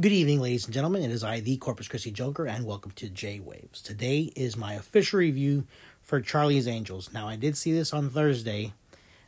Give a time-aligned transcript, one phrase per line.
[0.00, 1.02] Good evening, ladies and gentlemen.
[1.02, 3.82] It is I, the Corpus Christi Joker, and welcome to J Waves.
[3.82, 5.64] Today is my official review
[6.02, 7.12] for Charlie's Angels.
[7.12, 8.74] Now, I did see this on Thursday,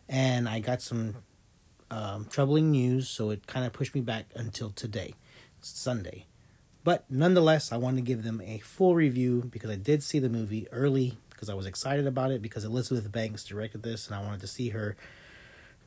[0.08, 1.16] and I got some
[1.90, 5.14] um, troubling news, so it kind of pushed me back until today,
[5.60, 6.26] Sunday.
[6.84, 10.28] But nonetheless, I wanted to give them a full review because I did see the
[10.28, 14.22] movie early because I was excited about it because Elizabeth Banks directed this, and I
[14.22, 14.94] wanted to see her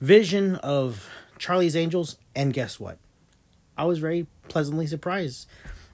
[0.02, 1.10] vision of
[1.40, 2.18] Charlie's Angels.
[2.36, 2.98] And guess what?
[3.78, 5.48] I was very pleasantly surprised.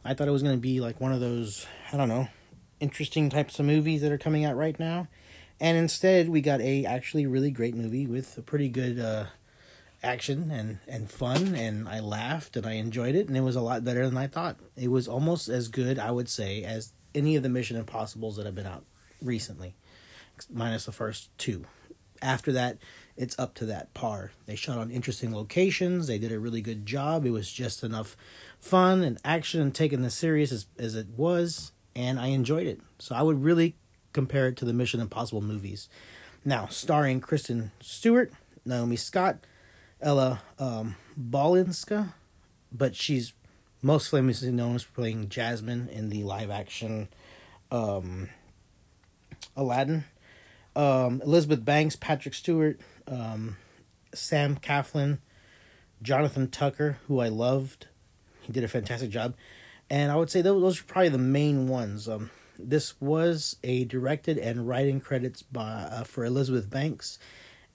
[0.03, 2.27] I thought it was going to be like one of those, I don't know,
[2.81, 5.07] interesting types of movies that are coming out right now.
[5.61, 9.25] And instead, we got a actually really great movie with a pretty good uh,
[10.03, 11.55] action and, and fun.
[11.55, 13.29] And I laughed and I enjoyed it.
[13.29, 14.57] And it was a lot better than I thought.
[14.75, 18.45] It was almost as good, I would say, as any of the Mission Impossibles that
[18.45, 18.83] have been out
[19.21, 19.75] recently,
[20.51, 21.63] minus the first two.
[22.21, 22.77] After that,
[23.19, 24.31] it's up to that par.
[24.45, 26.07] They shot on interesting locations.
[26.07, 27.25] They did a really good job.
[27.25, 28.15] It was just enough
[28.61, 32.79] fun and action and taking this serious as, as it was, and I enjoyed it.
[32.97, 33.75] So I would really
[34.13, 35.89] compare it to the Mission Impossible movies.
[36.45, 38.31] Now, starring Kristen Stewart,
[38.63, 39.39] Naomi Scott,
[39.99, 42.13] Ella um, Balinska,
[42.71, 43.33] but she's
[43.81, 47.09] most famously known as playing Jasmine in the live action
[47.69, 48.29] um,
[49.57, 50.05] Aladdin.
[50.75, 53.57] Um, Elizabeth Banks, Patrick Stewart, um,
[54.13, 55.19] Sam Claflin,
[56.01, 57.87] Jonathan Tucker, who I loved.
[58.41, 59.35] He did a fantastic job.
[59.89, 62.07] And I would say those, those are probably the main ones.
[62.07, 67.17] Um, this was a directed and writing credits by uh, for Elizabeth Banks,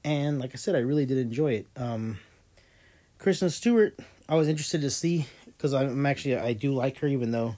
[0.05, 1.67] and like I said, I really did enjoy it.
[1.77, 2.19] Um,
[3.19, 7.31] Kristen Stewart, I was interested to see because I'm actually I do like her, even
[7.31, 7.57] though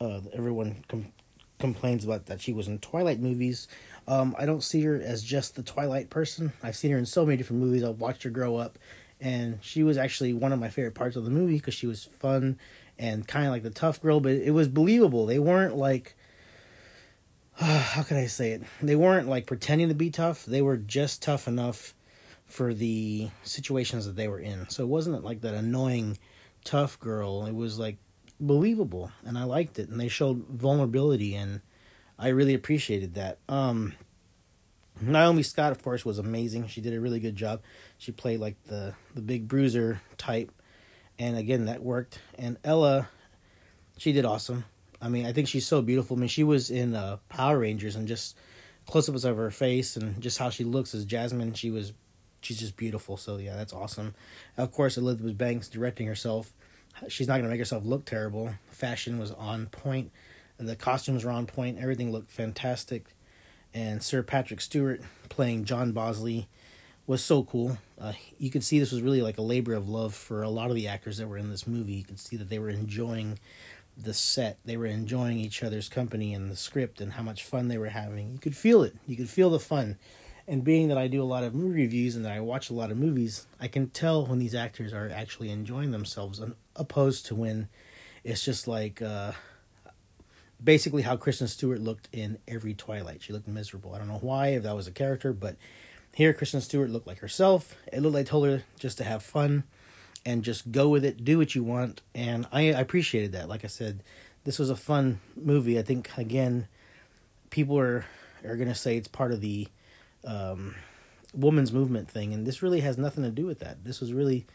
[0.00, 1.12] uh, everyone com-
[1.58, 3.68] complains about that she was in Twilight movies.
[4.06, 6.52] Um, I don't see her as just the Twilight person.
[6.62, 7.84] I've seen her in so many different movies.
[7.84, 8.78] I've watched her grow up,
[9.20, 12.04] and she was actually one of my favorite parts of the movie because she was
[12.18, 12.58] fun
[12.98, 15.26] and kind of like the tough girl, but it was believable.
[15.26, 16.16] They weren't like
[17.60, 18.62] uh, how can I say it?
[18.82, 20.44] They weren't like pretending to be tough.
[20.44, 21.94] They were just tough enough
[22.46, 24.68] for the situations that they were in.
[24.70, 26.18] So it wasn't like that annoying
[26.64, 27.44] tough girl.
[27.46, 27.98] It was like
[28.40, 29.88] believable, and I liked it.
[29.88, 31.60] And they showed vulnerability and
[32.18, 33.38] I really appreciated that.
[33.48, 33.94] Um,
[35.00, 36.66] Naomi Scott, of course, was amazing.
[36.66, 37.62] She did a really good job.
[37.98, 40.50] She played like the the big bruiser type,
[41.18, 42.20] and again that worked.
[42.36, 43.08] And Ella,
[43.96, 44.64] she did awesome.
[45.00, 46.16] I mean, I think she's so beautiful.
[46.16, 48.36] I mean, she was in uh, Power Rangers, and just
[48.88, 51.52] close-ups of her face and just how she looks as Jasmine.
[51.52, 51.92] She was,
[52.40, 53.16] she's just beautiful.
[53.16, 54.14] So yeah, that's awesome.
[54.56, 56.52] Of course, Elizabeth Banks directing herself.
[57.06, 58.54] She's not gonna make herself look terrible.
[58.70, 60.10] Fashion was on point
[60.66, 61.78] the costumes were on point.
[61.78, 63.06] Everything looked fantastic.
[63.72, 66.48] And Sir Patrick Stewart playing John Bosley
[67.06, 67.78] was so cool.
[67.98, 70.70] Uh, you could see this was really like a labor of love for a lot
[70.70, 71.94] of the actors that were in this movie.
[71.94, 73.38] You could see that they were enjoying
[73.96, 74.58] the set.
[74.64, 77.88] They were enjoying each other's company and the script and how much fun they were
[77.88, 78.32] having.
[78.32, 78.94] You could feel it.
[79.06, 79.96] You could feel the fun.
[80.46, 82.74] And being that I do a lot of movie reviews and that I watch a
[82.74, 86.40] lot of movies, I can tell when these actors are actually enjoying themselves,
[86.78, 87.68] opposed to when
[88.24, 89.32] it's just like uh,
[90.62, 93.22] basically how Kristen Stewart looked in every Twilight.
[93.22, 93.94] She looked miserable.
[93.94, 95.56] I don't know why, if that was a character, but
[96.14, 97.74] here Kristen Stewart looked like herself.
[97.92, 99.64] It looked like I told her just to have fun
[100.26, 103.48] and just go with it, do what you want, and I, I appreciated that.
[103.48, 104.02] Like I said,
[104.44, 105.78] this was a fun movie.
[105.78, 106.68] I think again,
[107.50, 108.04] people are
[108.44, 109.68] are gonna say it's part of the
[110.24, 110.74] um,
[111.32, 113.84] woman's movement thing, and this really has nothing to do with that.
[113.84, 114.46] This was really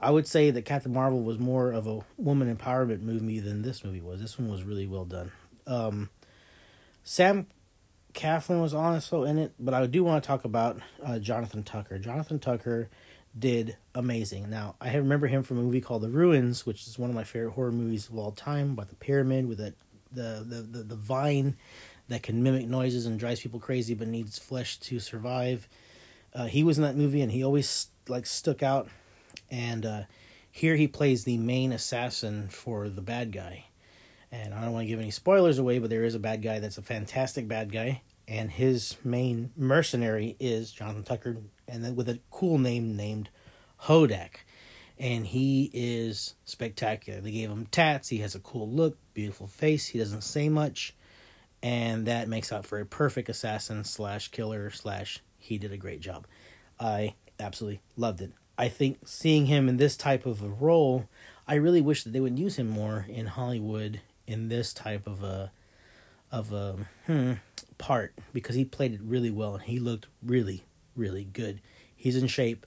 [0.00, 3.84] I would say that Captain Marvel was more of a woman empowerment movie than this
[3.84, 4.20] movie was.
[4.20, 5.32] This one was really well done.
[5.66, 6.10] Um,
[7.02, 7.46] Sam
[8.14, 11.98] Claflin was also in it, but I do want to talk about uh, Jonathan Tucker.
[11.98, 12.88] Jonathan Tucker
[13.38, 14.50] did amazing.
[14.50, 17.24] Now I remember him from a movie called The Ruins, which is one of my
[17.24, 19.74] favorite horror movies of all time, about the pyramid with that
[20.12, 21.56] the the the, the vine
[22.08, 25.68] that can mimic noises and drives people crazy, but needs flesh to survive.
[26.34, 28.88] Uh, he was in that movie, and he always like stuck out
[29.50, 30.02] and uh,
[30.50, 33.66] here he plays the main assassin for the bad guy.
[34.30, 36.58] And I don't want to give any spoilers away, but there is a bad guy
[36.58, 42.08] that's a fantastic bad guy, and his main mercenary is Jonathan Tucker, and then with
[42.08, 43.30] a cool name named
[43.84, 44.44] Hodak.
[44.98, 47.20] And he is spectacular.
[47.20, 48.08] They gave him tats.
[48.08, 49.86] He has a cool look, beautiful face.
[49.86, 50.94] He doesn't say much,
[51.62, 55.22] and that makes out for a perfect assassin slash killer slash.
[55.38, 56.26] He did a great job.
[56.80, 58.32] I absolutely loved it.
[58.58, 61.08] I think seeing him in this type of a role,
[61.46, 65.22] I really wish that they would use him more in Hollywood in this type of
[65.22, 65.52] a
[66.30, 66.76] of a
[67.06, 67.34] hmm,
[67.78, 70.64] part because he played it really well and he looked really
[70.96, 71.60] really good.
[71.96, 72.66] He's in shape,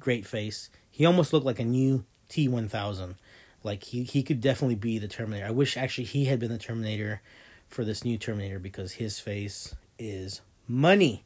[0.00, 0.70] great face.
[0.90, 3.16] He almost looked like a new T1000.
[3.62, 5.46] Like he he could definitely be the Terminator.
[5.46, 7.20] I wish actually he had been the Terminator
[7.68, 11.24] for this new Terminator because his face is money.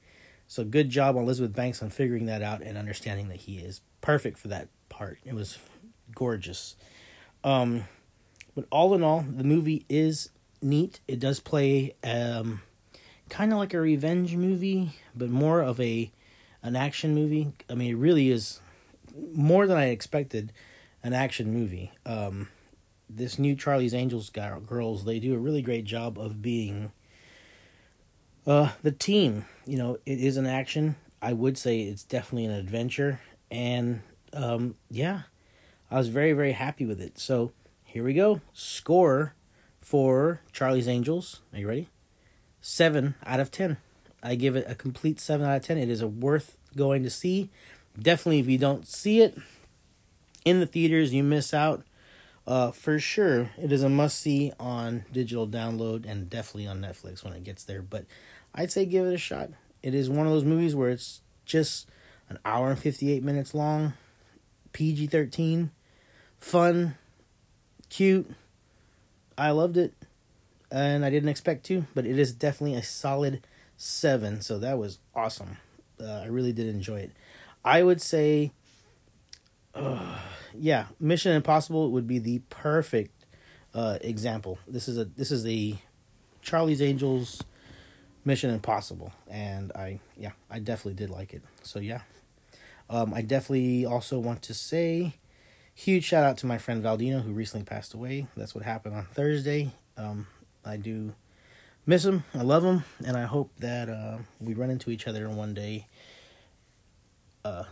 [0.51, 3.83] So good job on Elizabeth Banks on figuring that out and understanding that he is
[4.01, 5.21] perfect for that part.
[5.25, 5.59] It was
[6.13, 6.75] gorgeous.
[7.45, 7.85] Um,
[8.57, 10.31] but all in all, the movie is
[10.61, 10.99] neat.
[11.07, 12.63] It does play um,
[13.29, 16.11] kind of like a revenge movie, but more of a
[16.65, 17.53] an action movie.
[17.71, 18.59] I mean, it really is
[19.33, 20.53] more than I expected.
[21.05, 21.93] An action movie.
[22.05, 22.49] Um,
[23.09, 26.91] this new Charlie's Angels girls, they do a really great job of being
[28.51, 29.45] uh, the team.
[29.65, 30.97] You know, it is an action.
[31.23, 33.21] I would say it's definitely an adventure,
[33.51, 34.01] and
[34.33, 35.23] um, yeah,
[35.91, 37.19] I was very very happy with it.
[37.19, 37.53] So
[37.85, 38.41] here we go.
[38.53, 39.35] Score
[39.81, 41.41] for Charlie's Angels.
[41.53, 41.89] Are you ready?
[42.61, 43.77] Seven out of ten.
[44.23, 45.79] I give it a complete seven out of ten.
[45.79, 47.51] It is a worth going to see.
[48.01, 49.39] Definitely, if you don't see it
[50.45, 51.85] in the theaters, you miss out.
[52.51, 57.23] Uh, for sure, it is a must see on digital download and definitely on Netflix
[57.23, 57.81] when it gets there.
[57.81, 58.07] But
[58.53, 59.51] I'd say give it a shot.
[59.85, 61.89] It is one of those movies where it's just
[62.29, 63.93] an hour and 58 minutes long,
[64.73, 65.71] PG 13,
[66.41, 66.97] fun,
[67.89, 68.29] cute.
[69.39, 69.95] I loved it,
[70.73, 74.41] and I didn't expect to, but it is definitely a solid seven.
[74.41, 75.59] So that was awesome.
[76.01, 77.13] Uh, I really did enjoy it.
[77.65, 78.51] I would say,
[79.75, 80.19] uh,
[80.55, 83.27] yeah, Mission Impossible would be the perfect
[83.75, 84.59] uh, example.
[84.67, 85.79] This is a this is a
[86.43, 87.43] Charlie's Angels
[88.25, 91.43] Mission Impossible, and I yeah I definitely did like it.
[91.63, 92.03] So yeah,
[92.89, 95.15] um, I definitely also want to say
[95.75, 98.27] huge shout out to my friend Valdino who recently passed away.
[98.37, 99.71] That's what happened on Thursday.
[99.97, 100.27] Um,
[100.65, 101.15] I do
[101.87, 102.25] miss him.
[102.35, 105.87] I love him, and I hope that uh, we run into each other one day,
[107.45, 107.65] uh,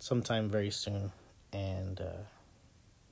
[0.00, 1.12] sometime very soon,
[1.52, 2.22] and uh,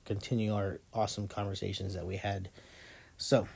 [0.05, 2.49] continue our awesome conversations that we had.
[3.17, 3.47] So,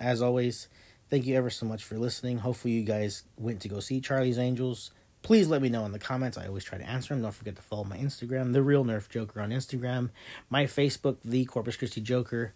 [0.00, 0.68] as always,
[1.10, 2.38] thank you ever so much for listening.
[2.38, 4.90] Hopefully, you guys went to go see Charlie's Angels.
[5.22, 6.36] Please let me know in the comments.
[6.36, 7.22] I always try to answer them.
[7.22, 10.10] Don't forget to follow my Instagram, The Real Nerf Joker on Instagram,
[10.50, 12.54] my Facebook, The Corpus Christi Joker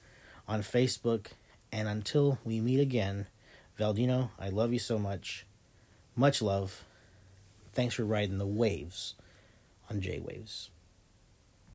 [0.48, 1.26] on Facebook.
[1.70, 3.26] And until we meet again,
[3.78, 5.46] Valdino, I love you so much.
[6.16, 6.84] Much love.
[7.72, 9.14] Thanks for riding the waves
[9.90, 10.70] on J Waves.